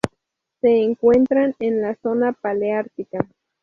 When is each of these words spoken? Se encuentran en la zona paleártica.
Se 0.61 0.81
encuentran 0.81 1.53
en 1.59 1.79
la 1.83 1.93
zona 2.01 2.33
paleártica. 2.33 3.19